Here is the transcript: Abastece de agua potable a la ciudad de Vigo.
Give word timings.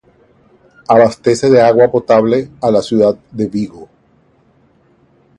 Abastece 0.87 1.51
de 1.51 1.61
agua 1.61 1.91
potable 1.91 2.49
a 2.59 2.71
la 2.71 2.81
ciudad 2.81 3.15
de 3.29 3.45
Vigo. 3.45 3.87